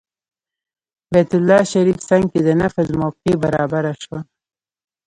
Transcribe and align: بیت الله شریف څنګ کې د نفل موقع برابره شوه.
بیت 1.11 1.31
الله 1.37 1.61
شریف 1.71 1.97
څنګ 2.09 2.23
کې 2.33 2.39
د 2.43 2.49
نفل 2.61 2.87
موقع 3.01 3.33
برابره 3.43 3.93
شوه. 4.01 4.19